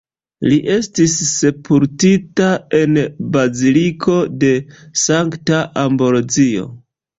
Li 0.51 0.55
estis 0.75 1.11
sepultita 1.31 2.47
en 2.79 2.97
la 3.01 3.05
Baziliko 3.37 4.17
de 4.47 4.51
Sankta 5.05 5.63
Ambrozio. 5.87 6.69